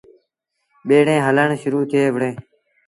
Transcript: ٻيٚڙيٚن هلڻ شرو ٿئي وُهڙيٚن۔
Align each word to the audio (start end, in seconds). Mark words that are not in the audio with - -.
ٻيٚڙيٚن 0.87 1.19
هلڻ 1.27 1.49
شرو 1.61 1.79
ٿئي 1.89 2.03
وُهڙيٚن۔ 2.13 2.33